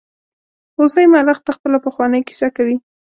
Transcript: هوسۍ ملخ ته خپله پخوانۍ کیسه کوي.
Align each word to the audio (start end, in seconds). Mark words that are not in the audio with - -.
هوسۍ 0.77 1.05
ملخ 1.13 1.37
ته 1.45 1.51
خپله 1.57 1.77
پخوانۍ 1.85 2.21
کیسه 2.27 2.47
کوي. 2.55 2.75